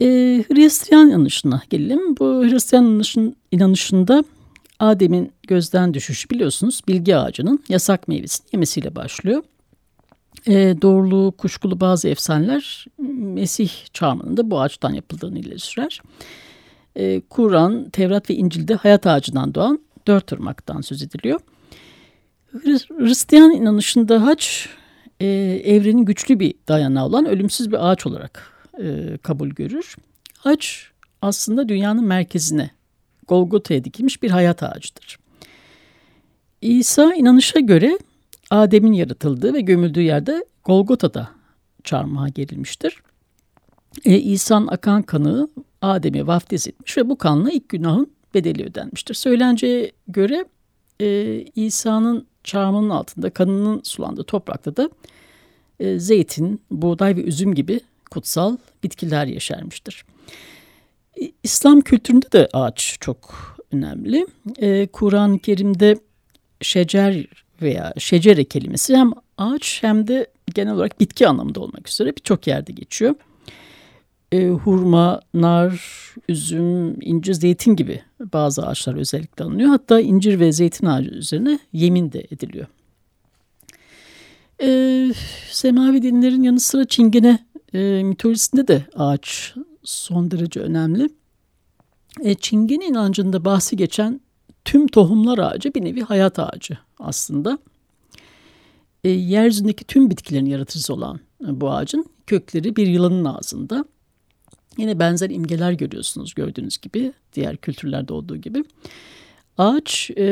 Ee, 0.01 0.05
Hristiyan 0.47 1.09
inanışına 1.09 1.61
gelelim. 1.69 2.17
Bu 2.17 2.43
Hristiyan 2.43 2.85
inanışın, 2.85 3.35
inanışında 3.51 4.23
Adem'in 4.79 5.31
gözden 5.47 5.93
düşüşü 5.93 6.29
biliyorsunuz 6.29 6.81
bilgi 6.87 7.15
ağacının 7.15 7.63
yasak 7.69 8.07
meyvesini 8.07 8.47
yemesiyle 8.53 8.95
başlıyor. 8.95 9.43
Ee, 10.47 10.75
doğruluğu 10.81 11.31
kuşkulu 11.31 11.79
bazı 11.79 12.07
efsaneler 12.07 12.85
Mesih 13.17 13.71
çağımında 13.93 14.51
bu 14.51 14.61
ağaçtan 14.61 14.93
yapıldığını 14.93 15.39
ileri 15.39 15.59
sürer. 15.59 16.01
Ee, 16.95 17.21
Kur'an, 17.29 17.89
Tevrat 17.89 18.29
ve 18.29 18.35
İncil'de 18.35 18.75
hayat 18.75 19.07
ağacından 19.07 19.53
doğan 19.53 19.79
dört 20.07 20.31
ırmaktan 20.31 20.81
söz 20.81 21.01
ediliyor. 21.01 21.39
Hristiyan 22.99 23.51
inanışında 23.51 24.25
haç 24.25 24.69
e, 25.19 25.27
evrenin 25.65 26.05
güçlü 26.05 26.39
bir 26.39 26.53
dayanağı 26.67 27.05
olan 27.05 27.25
ölümsüz 27.25 27.71
bir 27.71 27.91
ağaç 27.91 28.07
olarak 28.07 28.51
e, 28.83 29.17
kabul 29.17 29.49
görür. 29.49 29.95
Haç 30.37 30.91
aslında 31.21 31.69
dünyanın 31.69 32.03
merkezine 32.03 32.71
Golgota'ya 33.27 33.83
dikilmiş 33.83 34.23
bir 34.23 34.31
hayat 34.31 34.63
ağacıdır. 34.63 35.19
İsa 36.61 37.13
inanışa 37.13 37.59
göre 37.59 37.99
Adem'in 38.49 38.93
yaratıldığı 38.93 39.53
ve 39.53 39.61
gömüldüğü 39.61 40.01
yerde 40.01 40.45
Golgota'da 40.63 41.29
çarmıha 41.83 42.29
gerilmiştir. 42.29 43.01
E, 44.05 44.19
İsa'nın 44.19 44.67
akan 44.67 45.01
kanı 45.01 45.49
Adem'e 45.81 46.27
vaftiz 46.27 46.67
etmiş 46.67 46.97
ve 46.97 47.09
bu 47.09 47.17
kanla 47.17 47.51
ilk 47.51 47.69
günahın 47.69 48.11
bedeli 48.33 48.63
ödenmiştir. 48.63 49.13
Söylenceye 49.13 49.91
göre 50.07 50.45
e, 51.01 51.37
İsa'nın 51.55 52.27
çarmının 52.43 52.89
altında 52.89 53.29
kanının 53.29 53.81
sulandığı 53.83 54.23
toprakta 54.23 54.75
da 54.75 54.89
e, 55.79 55.99
zeytin, 55.99 56.61
buğday 56.71 57.15
ve 57.15 57.21
üzüm 57.21 57.55
gibi 57.55 57.79
kutsal 58.11 58.57
bitkiler 58.83 59.25
yeşermiştir. 59.25 60.05
İslam 61.43 61.81
kültüründe 61.81 62.31
de 62.31 62.49
ağaç 62.53 62.97
çok 62.99 63.35
önemli. 63.71 64.27
E, 64.57 64.87
Kur'an-ı 64.87 65.39
Kerim'de 65.39 65.99
şecer 66.61 67.27
veya 67.61 67.93
şecere 67.97 68.43
kelimesi 68.43 68.95
hem 68.95 69.11
ağaç 69.37 69.83
hem 69.83 70.07
de 70.07 70.27
genel 70.53 70.73
olarak 70.73 70.99
bitki 70.99 71.27
anlamında 71.27 71.59
olmak 71.59 71.89
üzere 71.89 72.15
birçok 72.15 72.47
yerde 72.47 72.71
geçiyor. 72.71 73.15
E, 74.31 74.49
hurma, 74.49 75.21
nar, 75.33 75.81
üzüm, 76.29 77.01
incir, 77.01 77.33
zeytin 77.33 77.75
gibi 77.75 78.01
bazı 78.33 78.67
ağaçlar 78.67 78.95
özellikle 78.95 79.43
alınıyor. 79.45 79.69
Hatta 79.69 80.01
incir 80.01 80.39
ve 80.39 80.51
zeytin 80.51 80.85
ağacı 80.85 81.09
üzerine 81.09 81.59
yemin 81.73 82.11
de 82.11 82.27
ediliyor. 82.31 82.67
E, 84.61 85.11
semavi 85.51 86.01
dinlerin 86.01 86.43
yanı 86.43 86.59
sıra 86.59 86.85
Çingene 86.85 87.45
e, 87.73 88.03
mitolojisinde 88.03 88.67
de 88.67 88.85
ağaç 88.95 89.55
son 89.83 90.31
derece 90.31 90.59
önemli. 90.59 91.09
E, 92.23 92.35
Çingene 92.35 92.85
inancında 92.85 93.45
bahsi 93.45 93.77
geçen 93.77 94.21
tüm 94.65 94.87
tohumlar 94.87 95.37
ağacı 95.37 95.73
bir 95.73 95.85
nevi 95.85 96.01
hayat 96.01 96.39
ağacı 96.39 96.77
aslında. 96.99 97.57
E, 99.03 99.09
yeryüzündeki 99.09 99.83
tüm 99.83 100.09
bitkilerin 100.09 100.45
yaratıcısı 100.45 100.93
olan 100.93 101.19
bu 101.41 101.71
ağacın 101.71 102.05
kökleri 102.27 102.75
bir 102.75 102.87
yılanın 102.87 103.25
ağzında. 103.25 103.85
Yine 104.77 104.99
benzer 104.99 105.29
imgeler 105.29 105.71
görüyorsunuz 105.71 106.33
gördüğünüz 106.33 106.77
gibi 106.77 107.13
diğer 107.33 107.57
kültürlerde 107.57 108.13
olduğu 108.13 108.37
gibi. 108.37 108.63
Ağaç 109.57 110.11
e, 110.17 110.25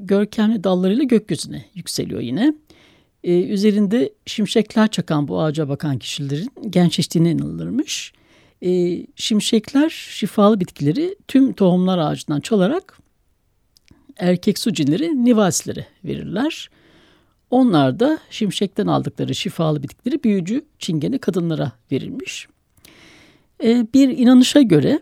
görkemli 0.00 0.64
dallarıyla 0.64 1.04
gökyüzüne 1.04 1.64
yükseliyor 1.74 2.20
yine. 2.20 2.54
E, 3.24 3.42
üzerinde 3.42 4.12
şimşekler 4.26 4.88
çakan 4.88 5.28
bu 5.28 5.40
ağaca 5.40 5.68
bakan 5.68 5.98
kişilerin 5.98 6.50
gençleştiğine 6.70 7.30
inanılırmış. 7.30 8.12
E, 8.62 9.00
şimşekler 9.16 9.90
şifalı 9.90 10.60
bitkileri 10.60 11.16
tüm 11.28 11.52
tohumlar 11.52 11.98
ağacından 11.98 12.40
çalarak 12.40 12.98
erkek 14.16 14.58
su 14.58 14.72
cinleri 14.72 15.24
nivasilere 15.24 15.86
verirler. 16.04 16.70
Onlar 17.50 18.00
da 18.00 18.18
şimşekten 18.30 18.86
aldıkları 18.86 19.34
şifalı 19.34 19.82
bitkileri 19.82 20.24
büyücü 20.24 20.64
çingene 20.78 21.18
kadınlara 21.18 21.72
verilmiş. 21.92 22.48
E, 23.62 23.86
bir 23.94 24.08
inanışa 24.08 24.62
göre 24.62 25.00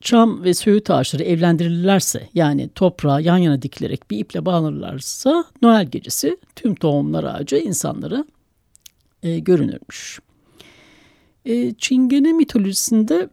çam 0.00 0.44
ve 0.44 0.54
söğüt 0.54 0.90
ağaçları 0.90 1.22
evlendirilirlerse 1.22 2.28
yani 2.34 2.68
toprağa 2.74 3.20
yan 3.20 3.38
yana 3.38 3.62
dikilerek 3.62 4.10
bir 4.10 4.18
iple 4.18 4.46
bağlanırlarsa 4.46 5.44
Noel 5.62 5.86
gecesi 5.86 6.36
tüm 6.56 6.74
tohumlar 6.74 7.24
ağacı 7.24 7.56
insanlara 7.56 8.24
e, 9.22 9.38
görünürmüş. 9.38 10.20
E, 11.44 11.74
Çingene 11.74 12.32
mitolojisinde 12.32 13.28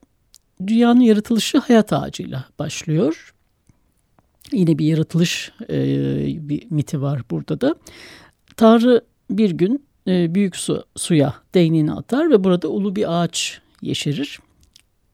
dünyanın 0.68 1.02
yaratılışı 1.02 1.58
hayat 1.58 1.94
ağacıyla 1.94 2.46
başlıyor. 2.60 3.34
Yine 4.52 4.78
bir 4.78 4.86
yaratılış 4.86 5.52
e, 5.70 5.78
bir 6.50 6.72
miti 6.72 7.02
var 7.02 7.22
burada 7.32 7.62
da. 7.62 7.76
Tanrı 8.58 9.02
bir 9.30 9.52
gün 9.52 9.86
e, 10.08 10.36
büyük 10.36 10.56
su, 10.56 10.84
suya 10.96 11.34
değneğini 11.54 11.94
atar 11.94 12.30
ve 12.30 12.44
burada 12.44 12.68
ulu 12.68 12.96
bir 12.96 13.24
ağaç 13.24 13.62
yeşerir. 13.82 14.40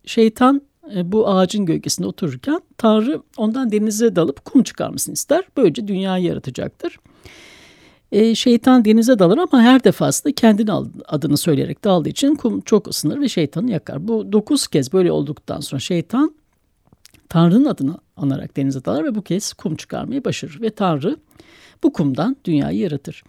Şeytan 0.10 0.62
e, 0.96 1.12
bu 1.12 1.28
ağacın 1.28 1.66
gölgesinde 1.66 2.08
otururken 2.08 2.62
Tanrı 2.78 3.22
ondan 3.38 3.72
denize 3.72 4.16
dalıp 4.16 4.46
kum 4.46 4.64
çıkarmasını 4.64 5.14
ister. 5.14 5.44
Böylece 5.58 5.88
dünyayı 5.88 6.26
yaratacaktır. 6.26 6.98
E, 8.12 8.36
şeytan 8.36 8.86
denize 8.86 9.20
dalır 9.20 9.38
ama 9.38 9.62
her 9.62 9.84
defasında 9.84 10.34
kendini 10.34 10.72
adını 11.08 11.38
söyleyerek 11.38 11.84
daldığı 11.84 12.10
için 12.10 12.36
kum 12.36 12.62
çok 12.62 12.88
ısınır 12.88 13.22
ve 13.22 13.30
şeytanı 13.30 13.72
yakar. 13.72 14.08
Bu 14.08 14.32
dokuz 14.32 14.68
kez 14.68 14.94
böyle 14.94 15.12
olduktan 15.12 15.60
sonra 15.60 15.80
şeytan 15.80 16.36
Tanrı'nın 17.30 17.66
adını 17.66 17.98
anarak 18.18 18.58
denize 18.58 18.86
dalar 18.86 19.04
ve 19.04 19.16
bu 19.16 19.22
kez 19.22 19.54
kum 19.54 19.76
çıkarmayı 19.76 20.26
başarır. 20.26 20.62
Ve 20.62 20.70
Tanrı 20.70 21.18
bu 21.84 21.94
kumdan 21.94 22.38
dünyayı 22.46 22.80
yaratır. 22.80 23.24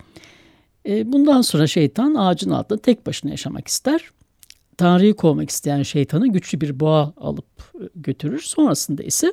E, 0.88 1.12
bundan 1.12 1.40
sonra 1.40 1.66
şeytan 1.66 2.14
ağacın 2.14 2.50
altında 2.50 2.78
tek 2.78 3.06
başına 3.06 3.30
yaşamak 3.30 3.68
ister. 3.68 4.10
Tanrı'yı 4.80 5.14
kovmak 5.14 5.50
isteyen 5.50 5.82
şeytanı 5.82 6.28
güçlü 6.28 6.60
bir 6.60 6.80
boğa 6.80 7.14
alıp 7.16 7.44
e, 7.74 7.84
götürür. 7.94 8.40
Sonrasında 8.40 9.02
ise 9.02 9.32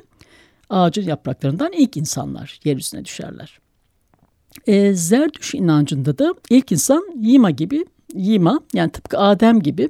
ağacın 0.69 1.03
yapraklarından 1.03 1.71
ilk 1.71 1.97
insanlar 1.97 2.59
yeryüzüne 2.63 3.05
düşerler. 3.05 3.59
E, 4.67 4.93
Zerdüş 4.93 5.55
inancında 5.55 6.17
da 6.17 6.35
ilk 6.49 6.71
insan 6.71 7.13
Yima 7.15 7.51
gibi, 7.51 7.85
Yima 8.13 8.59
yani 8.73 8.91
tıpkı 8.91 9.19
Adem 9.19 9.61
gibi 9.61 9.89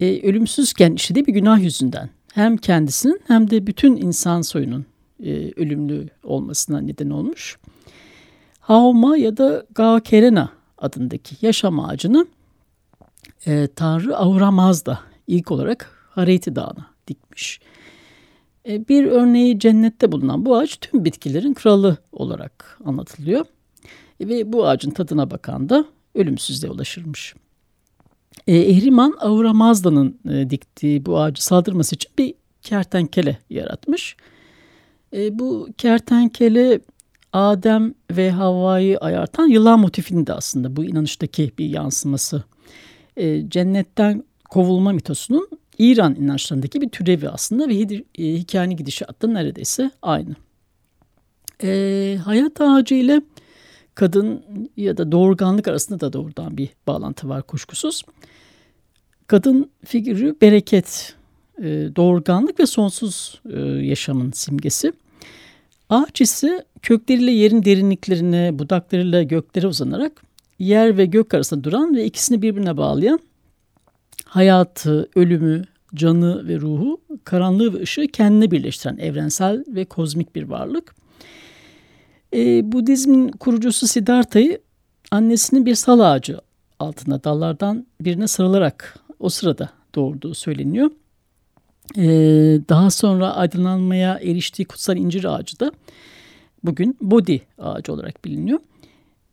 e, 0.00 0.28
ölümsüzken 0.28 0.92
işlediği 0.92 1.26
bir 1.26 1.32
günah 1.32 1.62
yüzünden 1.62 2.10
hem 2.34 2.56
kendisinin 2.56 3.20
hem 3.26 3.50
de 3.50 3.66
bütün 3.66 3.96
insan 3.96 4.42
soyunun 4.42 4.86
e, 5.22 5.52
ölümlü 5.56 6.08
olmasına 6.22 6.80
neden 6.80 7.10
olmuş. 7.10 7.58
Haoma 8.60 9.16
ya 9.16 9.36
da 9.36 9.66
Gaokerena 9.74 10.48
adındaki 10.78 11.46
yaşam 11.46 11.80
ağacını 11.80 12.26
e, 13.46 13.68
Tanrı 13.76 14.18
Ahura 14.18 14.50
Mazda 14.50 15.00
ilk 15.26 15.50
olarak 15.50 15.90
Hareti 16.10 16.56
Dağı'na 16.56 16.86
dikmiş. 17.08 17.60
E, 18.68 18.88
bir 18.88 19.04
örneği 19.04 19.58
cennette 19.58 20.12
bulunan 20.12 20.46
bu 20.46 20.56
ağaç 20.56 20.78
tüm 20.80 21.04
bitkilerin 21.04 21.54
kralı 21.54 21.96
olarak 22.12 22.78
anlatılıyor. 22.84 23.46
E, 24.20 24.28
ve 24.28 24.52
bu 24.52 24.66
ağacın 24.66 24.90
tadına 24.90 25.30
bakan 25.30 25.68
da 25.68 25.84
ölümsüzlüğe 26.14 26.70
ulaşırmış. 26.70 27.34
E, 28.46 28.56
Ehriman 28.56 29.14
Ahura 29.20 29.52
Mazda'nın 29.52 30.18
e, 30.30 30.50
diktiği 30.50 31.06
bu 31.06 31.20
ağacı 31.20 31.44
saldırması 31.44 31.94
için 31.94 32.12
bir 32.18 32.34
kertenkele 32.62 33.38
yaratmış. 33.50 34.16
E, 35.16 35.38
bu 35.38 35.68
kertenkele 35.78 36.80
Adem 37.32 37.94
ve 38.10 38.30
Havva'yı 38.30 38.98
ayartan 38.98 39.46
yılan 39.46 39.80
motifini 39.80 40.26
de 40.26 40.32
aslında 40.32 40.76
bu 40.76 40.84
inanıştaki 40.84 41.52
bir 41.58 41.64
yansıması 41.64 42.44
e, 43.16 43.50
cennetten 43.50 44.24
kovulma 44.50 44.92
mitosunun 44.92 45.48
İran 45.78 46.14
inançlarındaki 46.14 46.80
bir 46.80 46.88
türevi 46.88 47.28
aslında 47.28 47.68
ve 47.68 47.74
e, 48.18 48.24
hikayenin 48.24 48.76
gidişatı 48.76 49.34
neredeyse 49.34 49.90
aynı. 50.02 50.34
E, 51.62 52.18
hayat 52.24 52.60
ağacı 52.60 52.94
ile 52.94 53.22
kadın 53.94 54.44
ya 54.76 54.96
da 54.96 55.12
doğurganlık 55.12 55.68
arasında 55.68 56.00
da 56.00 56.12
doğrudan 56.12 56.56
bir 56.56 56.68
bağlantı 56.86 57.28
var 57.28 57.42
kuşkusuz. 57.42 58.02
Kadın 59.26 59.70
figürü 59.84 60.36
bereket, 60.40 61.14
e, 61.58 61.62
doğurganlık 61.96 62.60
ve 62.60 62.66
sonsuz 62.66 63.40
e, 63.50 63.58
yaşamın 63.60 64.30
simgesi. 64.30 64.92
Ağaç 65.88 66.20
ise 66.20 66.64
kökleriyle 66.82 67.30
yerin 67.30 67.64
derinliklerine, 67.64 68.58
budaklarıyla 68.58 69.22
göklere 69.22 69.66
uzanarak 69.66 70.22
yer 70.58 70.96
ve 70.96 71.06
gök 71.06 71.34
arasında 71.34 71.64
duran 71.64 71.96
ve 71.96 72.04
ikisini 72.04 72.42
birbirine 72.42 72.76
bağlayan 72.76 73.20
hayatı, 74.24 75.08
ölümü, 75.14 75.64
canı 75.94 76.48
ve 76.48 76.60
ruhu, 76.60 77.00
karanlığı 77.24 77.74
ve 77.74 77.82
ışığı 77.82 78.06
kendine 78.06 78.50
birleştiren 78.50 78.96
evrensel 78.96 79.64
ve 79.68 79.84
kozmik 79.84 80.34
bir 80.34 80.42
varlık. 80.42 80.94
E, 82.34 82.72
Budizmin 82.72 83.28
kurucusu 83.28 83.86
Siddhartha'yı 83.86 84.58
annesinin 85.10 85.66
bir 85.66 85.74
sal 85.74 86.00
ağacı 86.00 86.40
altında 86.78 87.24
dallardan 87.24 87.86
birine 88.00 88.28
sarılarak 88.28 88.98
o 89.20 89.28
sırada 89.28 89.70
doğurduğu 89.94 90.34
söyleniyor. 90.34 90.90
E, 91.96 92.04
daha 92.68 92.90
sonra 92.90 93.34
aydınlanmaya 93.34 94.18
eriştiği 94.18 94.66
kutsal 94.66 94.96
incir 94.96 95.24
ağacı 95.24 95.60
da 95.60 95.72
bugün 96.64 96.96
Bodhi 97.00 97.42
ağacı 97.58 97.92
olarak 97.92 98.24
biliniyor. 98.24 98.60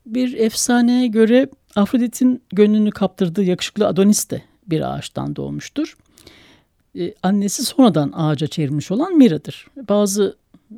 Bir 0.05 0.33
efsaneye 0.33 1.07
göre 1.07 1.49
Afrodit'in 1.75 2.41
gönlünü 2.49 2.91
kaptırdığı 2.91 3.43
yakışıklı 3.43 3.87
Adonis 3.87 4.29
de 4.29 4.41
bir 4.67 4.93
ağaçtan 4.93 5.35
doğmuştur. 5.35 5.97
Ee, 6.99 7.13
annesi 7.23 7.63
sonradan 7.65 8.11
ağaca 8.15 8.47
çevirmiş 8.47 8.91
olan 8.91 9.17
Mira'dır. 9.17 9.67
Bazı 9.89 10.35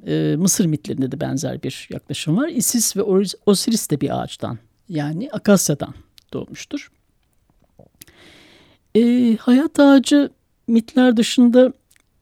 e, 0.07 0.35
Mısır 0.37 0.65
mitlerinde 0.65 1.11
de 1.11 1.19
benzer 1.19 1.63
bir 1.63 1.87
yaklaşım 1.91 2.37
var. 2.37 2.47
Isis 2.47 2.97
ve 2.97 3.01
Osiris 3.45 3.89
de 3.89 4.01
bir 4.01 4.21
ağaçtan 4.21 4.57
yani 4.89 5.29
akasyadan 5.31 5.93
doğmuştur. 6.33 6.91
E, 8.95 9.35
hayat 9.39 9.79
ağacı 9.79 10.29
mitler 10.67 11.17
dışında 11.17 11.73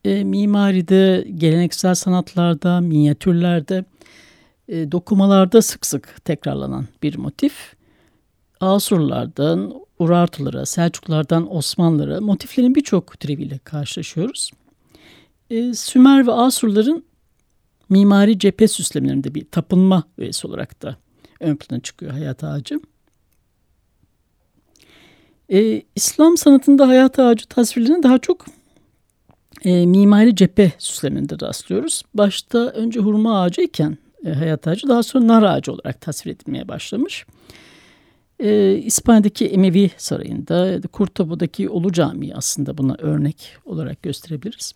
e, 0.05 0.23
mimaride, 0.23 1.27
geleneksel 1.37 1.95
sanatlarda, 1.95 2.81
minyatürlerde, 2.81 3.85
e, 4.67 4.91
dokumalarda 4.91 5.61
sık 5.61 5.85
sık 5.85 6.25
tekrarlanan 6.25 6.87
bir 7.03 7.17
motif. 7.17 7.73
Asurlardan 8.59 9.73
Urartulara, 9.99 10.65
Selçuklardan 10.65 11.55
Osmanlılara 11.55 12.21
motiflerin 12.21 12.75
birçok 12.75 13.19
türeviyle 13.19 13.57
karşılaşıyoruz. 13.57 14.51
E, 15.49 15.73
Sümer 15.73 16.27
ve 16.27 16.31
Asurların 16.31 17.05
mimari 17.89 18.39
cephe 18.39 18.67
süslemelerinde 18.67 19.35
bir 19.35 19.45
tapınma 19.51 20.03
öğesi 20.17 20.47
olarak 20.47 20.81
da 20.81 20.97
ön 21.39 21.55
plana 21.55 21.81
çıkıyor 21.81 22.11
hayat 22.11 22.43
ağacı. 22.43 22.79
E, 25.49 25.81
İslam 25.95 26.37
sanatında 26.37 26.87
hayat 26.87 27.19
ağacı 27.19 27.45
tasvirlerine 27.45 28.03
daha 28.03 28.17
çok 28.17 28.45
e, 29.63 29.85
mimari 29.85 30.35
cephe 30.35 30.71
süslemelerinde 30.77 31.35
rastlıyoruz. 31.41 32.03
Başta 32.13 32.59
önce 32.59 32.99
hurma 32.99 33.41
ağacı 33.41 33.61
iken 33.61 33.97
e, 34.25 34.29
hayat 34.29 34.67
ağacı 34.67 34.87
daha 34.87 35.03
sonra 35.03 35.27
nar 35.27 35.43
ağacı 35.43 35.71
olarak 35.71 36.01
tasvir 36.01 36.31
edilmeye 36.31 36.67
başlamış. 36.67 37.25
E, 38.39 38.75
İspanya'daki 38.75 39.47
Emevi 39.47 39.91
Sarayı'nda, 39.97 40.81
Kurtoba'daki 40.87 41.69
Ulu 41.69 41.91
Camii 41.91 42.35
aslında 42.35 42.77
buna 42.77 42.95
örnek 42.99 43.57
olarak 43.65 44.03
gösterebiliriz. 44.03 44.73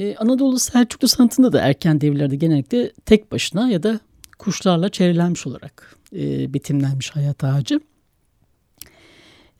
Ee, 0.00 0.16
Anadolu 0.16 0.58
Selçuklu 0.58 1.08
sanatında 1.08 1.52
da 1.52 1.60
erken 1.60 2.00
devirlerde 2.00 2.36
genellikle 2.36 2.92
tek 3.06 3.32
başına 3.32 3.68
ya 3.68 3.82
da 3.82 4.00
kuşlarla 4.38 4.88
çevrilenmiş 4.88 5.46
olarak 5.46 5.96
e, 6.12 6.54
betimlenmiş 6.54 7.10
hayat 7.10 7.44
ağacı. 7.44 7.80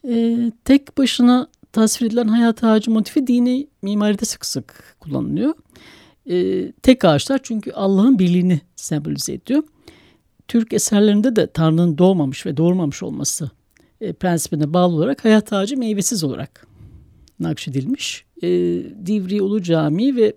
E, 0.08 0.38
tek 0.64 0.98
başına 0.98 1.48
tasvir 1.72 2.06
edilen 2.06 2.28
hayat 2.28 2.64
ağacı 2.64 2.90
motifi 2.90 3.26
dini 3.26 3.66
mimaride 3.82 4.24
sık 4.24 4.46
sık 4.46 4.96
kullanılıyor. 5.00 5.50
E, 5.50 5.54
tek 6.82 7.04
ağaçlar 7.04 7.40
çünkü 7.42 7.72
Allah'ın 7.72 8.18
birliğini 8.18 8.60
sembolize 8.76 9.32
ediyor. 9.32 9.62
Türk 10.48 10.72
eserlerinde 10.72 11.36
de 11.36 11.46
Tanrı'nın 11.46 11.98
doğmamış 11.98 12.46
ve 12.46 12.56
doğurmamış 12.56 13.02
olması 13.02 13.50
e, 14.00 14.12
prensibine 14.12 14.74
bağlı 14.74 14.94
olarak 14.94 15.24
hayat 15.24 15.52
ağacı 15.52 15.76
meyvesiz 15.76 16.24
olarak 16.24 16.66
nakşedilmiş. 17.40 18.24
E, 18.42 18.48
Divri 19.06 19.42
Ulu 19.42 19.62
Camii 19.62 20.16
ve 20.16 20.34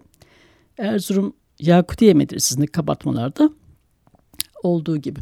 Erzurum 0.78 1.34
Yakutiye 1.60 2.14
Medresesi'nde 2.14 2.68
kapatmalarda 2.68 3.50
olduğu 4.64 4.98
gibi. 4.98 5.20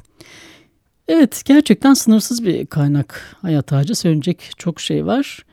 Evet 1.07 1.41
gerçekten 1.45 1.93
sınırsız 1.93 2.45
bir 2.45 2.65
kaynak 2.65 3.35
hayat 3.41 3.73
ağacı. 3.73 3.95
Söyleyecek 3.95 4.51
çok 4.57 4.79
şey 4.79 5.05
var. 5.05 5.45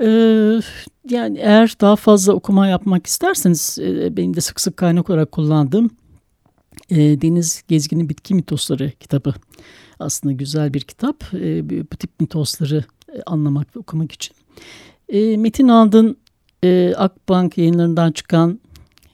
Ee, 0.00 0.60
yani 1.08 1.38
eğer 1.38 1.74
daha 1.80 1.96
fazla 1.96 2.32
okuma 2.32 2.66
yapmak 2.66 3.06
isterseniz 3.06 3.78
e, 3.80 4.16
benim 4.16 4.36
de 4.36 4.40
sık 4.40 4.60
sık 4.60 4.76
kaynak 4.76 5.10
olarak 5.10 5.32
kullandığım 5.32 5.90
e, 6.90 6.96
Deniz 6.96 7.62
Gezgin'in 7.68 8.08
Bitki 8.08 8.34
Mitosları 8.34 8.92
kitabı 9.00 9.34
aslında 10.00 10.32
güzel 10.32 10.74
bir 10.74 10.80
kitap. 10.80 11.24
E, 11.34 11.70
bu 11.70 11.96
tip 11.96 12.10
mitosları 12.20 12.84
anlamak 13.26 13.76
ve 13.76 13.80
okumak 13.80 14.12
için. 14.12 14.36
E, 15.08 15.36
Metin 15.36 15.68
Andın 15.68 16.16
e, 16.64 16.94
Akbank 16.96 17.58
yayınlarından 17.58 18.12
çıkan 18.12 18.60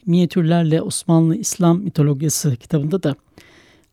Minyatürlerle 0.07 0.83
Osmanlı 0.83 1.37
İslam 1.37 1.81
Mitolojisi 1.81 2.57
kitabında 2.57 3.03
da 3.03 3.15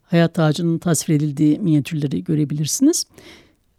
hayat 0.04 0.39
ağacının 0.39 0.78
tasvir 0.78 1.15
edildiği 1.15 1.60
minyatürleri 1.60 2.23
görebilirsiniz. 2.23 3.06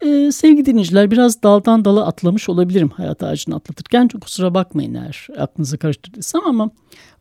Ee, 0.01 0.31
sevgili 0.31 0.65
dinleyiciler 0.65 1.11
biraz 1.11 1.43
daldan 1.43 1.85
dala 1.85 2.05
atlamış 2.05 2.49
olabilirim 2.49 2.89
hayat 2.89 3.23
ağacını 3.23 3.55
atlatırken. 3.55 4.07
Çok 4.07 4.21
kusura 4.21 4.53
bakmayın 4.53 4.93
eğer 4.93 5.27
aklınızı 5.37 5.77
karıştırdıysam 5.77 6.41
ama 6.45 6.69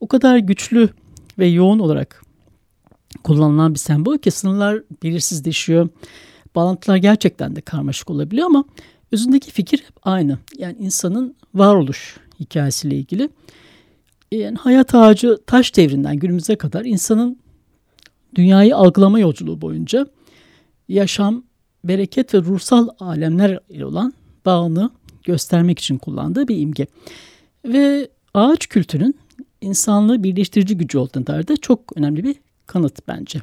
o 0.00 0.06
kadar 0.08 0.38
güçlü 0.38 0.88
ve 1.38 1.46
yoğun 1.46 1.78
olarak 1.78 2.22
kullanılan 3.24 3.74
bir 3.74 3.78
sembol 3.78 4.18
ki 4.18 4.30
sınırlar 4.30 4.82
belirsizleşiyor. 5.02 5.88
Bağlantılar 6.54 6.96
gerçekten 6.96 7.56
de 7.56 7.60
karmaşık 7.60 8.10
olabiliyor 8.10 8.46
ama 8.46 8.64
özündeki 9.12 9.50
fikir 9.50 9.78
hep 9.78 9.96
aynı. 10.02 10.38
Yani 10.58 10.76
insanın 10.78 11.34
varoluş 11.54 12.16
hikayesiyle 12.40 12.96
ilgili. 12.96 13.28
Yani 14.32 14.56
hayat 14.56 14.94
ağacı 14.94 15.38
taş 15.46 15.76
devrinden 15.76 16.16
günümüze 16.16 16.56
kadar 16.56 16.84
insanın 16.84 17.38
dünyayı 18.34 18.76
algılama 18.76 19.20
yolculuğu 19.20 19.60
boyunca 19.60 20.06
yaşam, 20.88 21.42
bereket 21.84 22.34
ve 22.34 22.38
ruhsal 22.38 22.88
alemler 23.00 23.60
ile 23.68 23.84
olan 23.84 24.14
bağını 24.46 24.90
göstermek 25.24 25.78
için 25.78 25.98
kullandığı 25.98 26.48
bir 26.48 26.58
imge. 26.58 26.86
Ve 27.64 28.08
ağaç 28.34 28.66
kültünün 28.66 29.18
insanlığı 29.60 30.22
birleştirici 30.22 30.76
gücü 30.76 30.98
olduğuna 30.98 31.26
dair 31.26 31.48
de 31.48 31.56
çok 31.56 31.96
önemli 31.96 32.24
bir 32.24 32.36
kanıt 32.66 33.08
bence. 33.08 33.40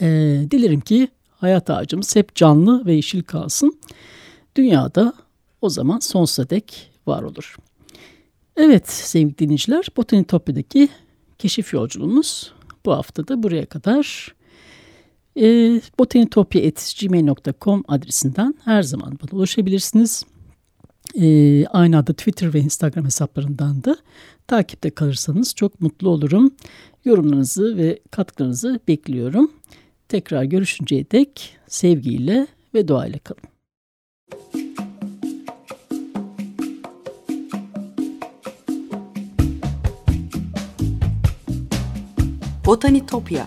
Ee, 0.00 0.46
dilerim 0.50 0.80
ki 0.80 1.08
hayat 1.30 1.70
ağacımız 1.70 2.16
hep 2.16 2.34
canlı 2.34 2.86
ve 2.86 2.92
yeşil 2.92 3.22
kalsın. 3.22 3.80
Dünyada 4.56 5.12
o 5.62 5.68
zaman 5.68 5.98
sonsuza 5.98 6.50
dek 6.50 6.90
var 7.06 7.22
olur. 7.22 7.56
Evet 8.56 8.90
sevgili 8.90 9.38
dinleyiciler 9.38 9.86
Botanitopya'daki 9.96 10.88
keşif 11.38 11.74
yolculuğumuz 11.74 12.52
bu 12.86 12.92
hafta 12.92 13.28
da 13.28 13.42
buraya 13.42 13.66
kadar. 13.66 14.34
E, 15.36 15.80
botanitopya.gmail.com 15.98 17.84
adresinden 17.88 18.54
her 18.64 18.82
zaman 18.82 19.18
bana 19.22 19.38
ulaşabilirsiniz. 19.38 20.24
E, 21.20 21.66
aynı 21.66 21.98
adı 21.98 22.14
Twitter 22.14 22.54
ve 22.54 22.60
Instagram 22.60 23.04
hesaplarından 23.04 23.84
da 23.84 23.96
takipte 24.46 24.90
kalırsanız 24.90 25.54
çok 25.54 25.80
mutlu 25.80 26.08
olurum. 26.08 26.54
Yorumlarınızı 27.04 27.76
ve 27.76 27.98
katkılarınızı 28.10 28.80
bekliyorum. 28.88 29.50
Tekrar 30.08 30.44
görüşünceye 30.44 31.10
dek 31.10 31.56
sevgiyle 31.68 32.46
ve 32.74 32.88
duayla 32.88 33.18
kalın. 33.18 33.42
Botanitopya 42.66 43.46